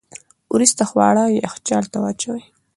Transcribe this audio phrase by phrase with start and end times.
[0.53, 2.43] وروسته خواړه یخچال ته واچوئ.